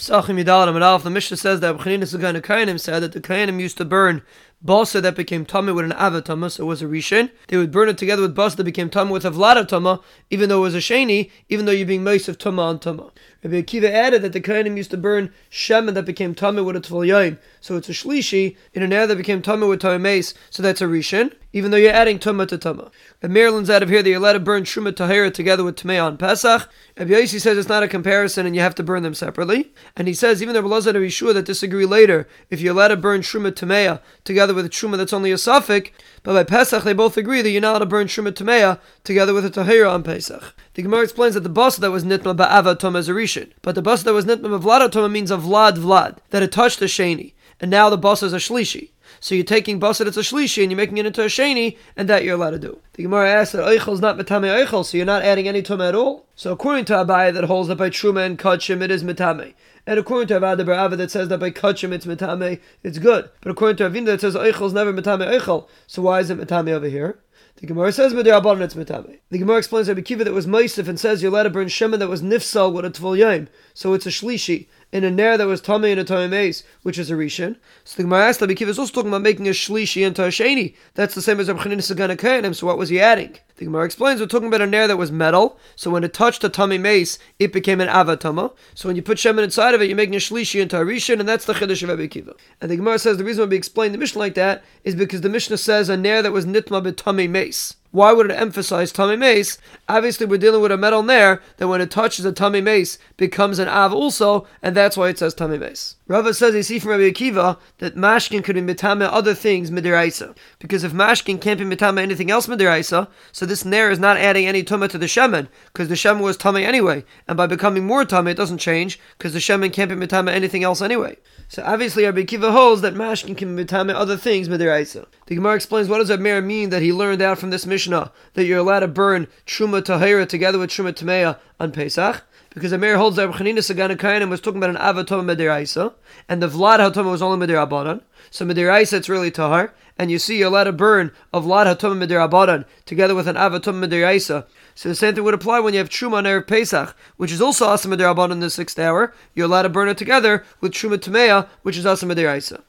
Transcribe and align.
Psachim 0.00 0.42
Yidalim 0.42 0.76
and 0.76 0.82
Alf, 0.82 1.02
the 1.02 1.10
Mishnah 1.10 1.36
says 1.36 1.60
that 1.60 1.76
B'chanin 1.76 2.08
Sagan 2.08 2.40
Kainim 2.40 2.80
said 2.80 3.00
that 3.00 3.12
the 3.12 3.20
Kainim 3.20 3.60
used 3.60 3.76
to 3.76 3.84
burn 3.84 4.22
basa 4.64 5.00
that 5.00 5.16
became 5.16 5.46
tummy 5.46 5.72
with 5.72 5.84
an 5.84 5.92
avatama, 5.92 6.50
so 6.50 6.64
it 6.64 6.66
was 6.66 6.82
a 6.82 6.86
rishon. 6.86 7.30
They 7.48 7.56
would 7.56 7.70
burn 7.70 7.88
it 7.88 7.98
together 7.98 8.22
with 8.22 8.36
basa 8.36 8.56
that 8.56 8.64
became 8.64 8.90
tummy 8.90 9.12
with 9.12 9.24
a 9.24 9.30
vlad 9.30 9.66
tama, 9.68 10.00
even 10.30 10.48
though 10.48 10.58
it 10.58 10.62
was 10.62 10.74
a 10.74 10.78
sheni, 10.78 11.30
even 11.48 11.66
though 11.66 11.72
you're 11.72 11.86
being 11.86 12.04
moist 12.04 12.28
of 12.28 12.38
tama 12.38 12.62
on 12.62 12.78
tama. 12.78 13.10
Rabbi 13.42 13.62
Akiva 13.62 13.90
added 13.90 14.22
that 14.22 14.32
the 14.32 14.40
Kainim 14.40 14.76
used 14.76 14.90
to 14.90 14.98
burn 14.98 15.32
shemen 15.50 15.94
that 15.94 16.04
became 16.04 16.34
tummy 16.34 16.60
with 16.62 16.76
a 16.76 16.80
tefal 16.80 17.38
so 17.60 17.76
it's 17.76 17.88
a 17.88 17.92
shlishi 17.92 18.56
in 18.74 18.82
an 18.82 18.92
air 18.92 19.06
that 19.06 19.16
became 19.16 19.40
tummy 19.40 19.66
with 19.66 19.80
tummy 19.80 20.22
so 20.22 20.62
that's 20.62 20.82
a 20.82 20.84
rishon 20.84 21.32
even 21.52 21.70
though 21.70 21.76
you're 21.76 21.92
adding 21.92 22.18
tumah 22.18 22.46
to 22.48 22.58
tumah. 22.58 22.90
And 23.22 23.32
Maryland's 23.32 23.70
out 23.70 23.82
of 23.82 23.88
here 23.88 24.02
that 24.02 24.08
you're 24.08 24.18
allowed 24.18 24.34
to 24.34 24.40
burn 24.40 24.62
truma 24.62 24.92
tahira 24.92 25.32
together 25.32 25.64
with 25.64 25.76
tamei 25.76 26.02
on 26.02 26.16
Pesach. 26.16 26.68
Rabbi 26.96 27.10
Yossi 27.10 27.40
says 27.40 27.58
it's 27.58 27.68
not 27.68 27.82
a 27.82 27.88
comparison 27.88 28.46
and 28.46 28.54
you 28.54 28.62
have 28.62 28.74
to 28.76 28.82
burn 28.82 29.02
them 29.02 29.14
separately. 29.14 29.72
And 29.96 30.06
he 30.06 30.14
says 30.14 30.42
even 30.42 30.54
the 30.54 30.62
Belazar 30.62 30.94
and 30.94 30.98
Yehoshua 30.98 31.34
that 31.34 31.44
disagree 31.44 31.86
later, 31.86 32.28
if 32.50 32.60
you're 32.60 32.74
allowed 32.74 32.88
to 32.88 32.96
burn 32.96 33.22
truma 33.22 33.52
tamei 33.52 34.00
together 34.24 34.49
with 34.54 34.66
a 34.66 34.68
truma 34.68 34.96
that's 34.96 35.12
only 35.12 35.32
a 35.32 35.36
safek, 35.36 35.90
but 36.22 36.34
by 36.34 36.44
Pesach 36.44 36.84
they 36.84 36.92
both 36.92 37.16
agree 37.16 37.42
that 37.42 37.50
you're 37.50 37.60
not 37.60 37.70
allowed 37.70 37.78
to 37.80 37.86
burn 37.86 38.06
truma 38.06 38.32
tamei 38.32 38.78
together 39.04 39.34
with 39.34 39.44
a 39.44 39.50
tahira 39.50 39.92
on 39.92 40.02
Pesach. 40.02 40.54
The 40.74 40.82
Gemara 40.82 41.02
explains 41.02 41.34
that 41.34 41.40
the 41.40 41.48
bus 41.48 41.76
that 41.76 41.90
was 41.90 42.04
nitma 42.04 42.36
ba'ava 42.36 42.78
toma 42.78 42.98
is 42.98 43.08
a 43.08 43.12
rishon, 43.12 43.50
but 43.62 43.74
the 43.74 43.82
bus 43.82 44.02
that 44.04 44.12
was 44.12 44.24
nitma 44.24 44.60
ba'vlad 44.60 44.92
toma 44.92 45.08
means 45.08 45.30
a 45.30 45.36
vlad 45.36 45.76
vlad 45.76 46.18
that 46.30 46.42
it 46.42 46.52
touched 46.52 46.78
the 46.78 46.86
sheni, 46.86 47.32
and 47.60 47.70
now 47.70 47.90
the 47.90 47.98
bus 47.98 48.22
is 48.22 48.32
a 48.32 48.36
shlishi. 48.36 48.90
So 49.18 49.34
you're 49.34 49.44
taking 49.44 49.80
basar 49.80 50.04
that's 50.04 50.16
a 50.16 50.20
shlishi 50.20 50.62
and 50.62 50.70
you're 50.70 50.76
making 50.76 50.98
it 50.98 51.06
into 51.06 51.22
a 51.22 51.26
sheni, 51.26 51.76
and 51.96 52.08
that 52.08 52.24
you're 52.24 52.36
allowed 52.36 52.50
to 52.50 52.58
do. 52.58 52.80
The 52.94 53.02
Gemara 53.02 53.28
asks 53.30 53.52
that 53.52 53.64
eichel 53.64 53.92
is 53.92 54.00
not 54.00 54.16
metame 54.16 54.46
eichel, 54.46 54.84
so 54.84 54.96
you're 54.96 55.06
not 55.06 55.22
adding 55.22 55.46
any 55.46 55.62
tumah 55.62 55.88
at 55.88 55.94
all. 55.94 56.26
So 56.36 56.52
according 56.52 56.86
to 56.86 56.94
Abai 56.94 57.32
that 57.32 57.44
holds 57.44 57.68
that 57.68 57.76
by 57.76 57.90
truma 57.90 58.24
and 58.24 58.38
kachim 58.38 58.82
it 58.82 58.90
is 58.90 59.04
metame. 59.04 59.54
And 59.86 59.98
according 59.98 60.28
to 60.28 60.40
Avad 60.40 60.60
Ava 60.60 60.96
that 60.96 61.10
says 61.10 61.28
that 61.28 61.40
by 61.40 61.50
kachim 61.50 61.92
it's 61.92 62.06
metame, 62.06 62.60
it's 62.82 62.98
good. 62.98 63.28
But 63.40 63.50
according 63.50 63.76
to 63.78 63.90
Avina 63.90 64.06
that 64.06 64.20
says 64.20 64.34
eichel 64.34 64.66
is 64.66 64.72
never 64.72 64.92
metame 64.92 65.26
eichel, 65.26 65.68
so 65.86 66.02
why 66.02 66.20
is 66.20 66.30
it 66.30 66.38
metame 66.38 66.70
over 66.70 66.88
here? 66.88 67.18
The 67.56 67.66
Gemara 67.66 67.92
says 67.92 68.14
B'derabbanan 68.14 68.62
it's 68.62 68.74
metame. 68.74 69.18
The 69.28 69.38
Gemara 69.38 69.58
explains 69.58 69.86
that 69.88 70.02
Kiva 70.02 70.24
that 70.24 70.32
was 70.32 70.46
Meisif 70.46 70.88
and 70.88 70.98
says 70.98 71.22
you're 71.22 71.30
allowed 71.30 71.42
to 71.42 71.50
burn 71.50 71.66
shemen 71.66 71.98
that 71.98 72.08
was 72.08 72.22
Nifsal 72.22 72.72
with 72.72 72.86
a 72.86 72.90
Tvul. 72.90 73.48
So 73.74 73.92
it's 73.92 74.06
a 74.06 74.08
Shlishi 74.08 74.68
in 74.92 75.04
a 75.04 75.10
nair 75.10 75.38
that 75.38 75.46
was 75.46 75.60
tummy 75.60 75.90
and 75.90 76.00
a 76.00 76.04
tummy 76.04 76.28
mace, 76.28 76.64
which 76.82 76.98
is 76.98 77.10
a 77.10 77.14
rishon. 77.14 77.56
So 77.84 77.96
the 77.96 78.02
Gemara 78.04 78.26
asked, 78.26 78.40
Rabbi 78.40 78.54
Kiva 78.54 78.70
is 78.70 78.78
also 78.78 78.92
talking 78.92 79.10
about 79.10 79.22
making 79.22 79.46
a 79.46 79.52
shlishi 79.52 80.06
into 80.06 80.24
a 80.24 80.28
sheni. 80.28 80.74
That's 80.94 81.14
the 81.14 81.22
same 81.22 81.38
as 81.40 81.48
Rabbi 81.48 81.62
Chanin 81.62 82.54
So 82.54 82.66
what 82.66 82.78
was 82.78 82.88
he 82.88 83.00
adding? 83.00 83.38
The 83.56 83.66
Gemara 83.66 83.84
explains 83.84 84.20
we're 84.20 84.26
talking 84.26 84.48
about 84.48 84.62
a 84.62 84.66
nair 84.66 84.88
that 84.88 84.96
was 84.96 85.12
metal. 85.12 85.58
So 85.76 85.90
when 85.90 86.02
it 86.02 86.14
touched 86.14 86.42
a 86.44 86.48
tummy 86.48 86.78
mace, 86.78 87.18
it 87.38 87.52
became 87.52 87.80
an 87.80 87.88
avatama. 87.88 88.54
So 88.74 88.88
when 88.88 88.96
you 88.96 89.02
put 89.02 89.18
shemen 89.18 89.44
inside 89.44 89.74
of 89.74 89.82
it, 89.82 89.86
you're 89.86 89.96
making 89.96 90.14
a 90.14 90.18
shlishi 90.18 90.60
into 90.60 90.80
a 90.80 90.84
rishon, 90.84 91.20
and 91.20 91.28
that's 91.28 91.44
the 91.44 91.52
chiddush 91.52 91.82
of 91.82 91.90
Rabbi 91.90 92.06
Kiva. 92.06 92.34
And 92.60 92.70
the 92.70 92.76
Gemara 92.76 92.98
says 92.98 93.18
the 93.18 93.24
reason 93.24 93.44
why 93.44 93.50
we 93.50 93.56
explain 93.56 93.92
the 93.92 93.98
Mishnah 93.98 94.18
like 94.18 94.34
that 94.34 94.64
is 94.82 94.94
because 94.94 95.20
the 95.20 95.28
Mishnah 95.28 95.58
says 95.58 95.88
a 95.88 95.96
nair 95.96 96.22
that 96.22 96.32
was 96.32 96.46
nitma 96.46 96.82
b'tummy 96.82 97.28
mace. 97.28 97.76
Why 97.92 98.12
would 98.12 98.30
it 98.30 98.34
emphasize 98.34 98.92
tummy 98.92 99.16
mace? 99.16 99.58
Obviously, 99.88 100.24
we're 100.24 100.38
dealing 100.38 100.62
with 100.62 100.70
a 100.70 100.76
metal 100.76 101.02
nair 101.02 101.42
that 101.56 101.66
when 101.66 101.80
it 101.80 101.90
touches 101.90 102.24
a 102.24 102.30
tummy 102.30 102.60
mace 102.60 102.98
becomes 103.16 103.58
an 103.58 103.66
av 103.66 103.92
also, 103.92 104.46
and 104.62 104.76
that's 104.76 104.96
why 104.96 105.08
it 105.08 105.18
says 105.18 105.34
tummy 105.34 105.58
mace. 105.58 105.96
Rava 106.06 106.32
says 106.32 106.54
you 106.54 106.62
see 106.62 106.78
from 106.78 106.90
Rabbi 106.90 107.10
Akiva 107.10 107.58
that 107.78 107.96
mashkin 107.96 108.44
could 108.44 108.54
be 108.54 108.62
mitame 108.62 109.08
other 109.10 109.34
things 109.34 109.70
midiraisa. 109.70 110.36
Because 110.60 110.84
if 110.84 110.92
mashkin 110.92 111.40
can't 111.40 111.58
be 111.58 111.64
mitame 111.64 111.98
anything 111.98 112.30
else 112.30 112.46
midiraisa, 112.46 113.08
so 113.32 113.44
this 113.44 113.64
nair 113.64 113.90
is 113.90 113.98
not 113.98 114.16
adding 114.16 114.46
any 114.46 114.62
tumah 114.62 114.88
to 114.90 114.98
the 114.98 115.06
shemen, 115.06 115.48
because 115.72 115.88
the 115.88 115.94
shemen 115.96 116.20
was 116.20 116.36
tummy 116.36 116.64
anyway, 116.64 117.04
and 117.26 117.36
by 117.36 117.46
becoming 117.48 117.86
more 117.86 118.04
tummy 118.04 118.30
it 118.32 118.36
doesn't 118.36 118.58
change, 118.58 119.00
because 119.18 119.32
the 119.32 119.38
shemen 119.40 119.72
can't 119.72 119.90
be 119.90 119.96
mitame 119.96 120.28
anything 120.28 120.62
else 120.62 120.80
anyway. 120.80 121.16
So 121.48 121.64
obviously 121.64 122.04
Rabbi 122.04 122.22
Akiva 122.22 122.52
holds 122.52 122.82
that 122.82 122.94
mashkin 122.94 123.36
can 123.36 123.56
be 123.56 123.64
mitame 123.64 123.94
other 123.94 124.16
things 124.16 124.48
midiraisa. 124.48 125.06
The 125.26 125.34
Gemara 125.34 125.54
explains 125.54 125.88
what 125.88 125.98
does 125.98 126.08
that 126.08 126.20
mean 126.20 126.70
that 126.70 126.82
he 126.82 126.92
learned 126.92 127.22
out 127.22 127.38
from 127.38 127.50
this 127.50 127.66
Mishnah 127.80 128.12
that 128.34 128.44
you're 128.44 128.58
allowed 128.58 128.80
to 128.80 128.88
burn 128.88 129.26
truma 129.46 129.80
tahira 129.80 130.28
together 130.28 130.58
with 130.58 130.68
truma 130.68 130.92
tameya 130.92 131.38
on 131.58 131.72
Pesach 131.72 132.22
because 132.50 132.72
Amir 132.72 132.98
holds 132.98 133.16
that 133.16 133.30
Chanina 133.30 133.60
Sagana 133.60 134.28
was 134.28 134.42
talking 134.42 134.62
about 134.62 134.68
an 134.70 134.76
Avatoma 134.76 135.34
Mediraisa, 135.34 135.94
and 136.28 136.42
the 136.42 136.48
Vlad 136.48 136.78
Hatoma 136.78 137.10
was 137.10 137.22
only 137.22 137.46
Medirabanan. 137.46 138.02
So 138.30 138.44
Mediraisa 138.44 138.94
it's 138.94 139.08
really 139.08 139.30
Tahar, 139.30 139.72
and 139.96 140.10
you 140.10 140.18
see 140.18 140.38
you're 140.38 140.48
allowed 140.48 140.64
to 140.64 140.72
burn 140.72 141.10
a 141.32 141.40
Vlad 141.40 141.74
Hatoma 141.74 142.06
Medirabanan 142.06 142.66
together 142.84 143.14
with 143.14 143.26
an 143.26 143.36
Avatoma 143.36 143.88
Mediraisa. 143.88 144.46
So 144.74 144.90
the 144.90 144.94
same 144.94 145.14
thing 145.14 145.24
would 145.24 145.32
apply 145.32 145.60
when 145.60 145.72
you 145.72 145.78
have 145.78 145.88
Truma 145.88 146.14
on 146.14 146.24
Erev 146.24 146.46
Pesach, 146.46 146.94
which 147.16 147.32
is 147.32 147.40
also 147.40 147.66
Asa 147.66 147.88
Medirabanan 147.88 148.32
in 148.32 148.40
the 148.40 148.50
sixth 148.50 148.78
hour. 148.78 149.14
You're 149.34 149.46
allowed 149.46 149.62
to 149.62 149.70
burn 149.70 149.88
it 149.88 149.96
together 149.96 150.44
with 150.60 150.72
Truma 150.72 150.98
Tamea, 150.98 151.48
which 151.62 151.78
is 151.78 151.86
Asa 151.86 152.04
Mediraisa. 152.04 152.60